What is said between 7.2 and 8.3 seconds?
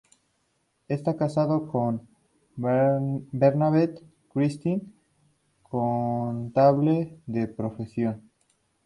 de profesión.